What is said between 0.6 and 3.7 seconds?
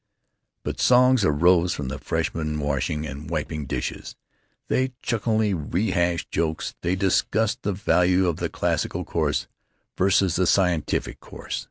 But songs arose from the freshmen washing and wiping